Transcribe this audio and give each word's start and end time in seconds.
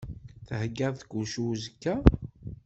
Theyyaḍ 0.47 0.97
kullec 1.09 1.35
i 1.41 1.41
uzekka? 1.49 1.93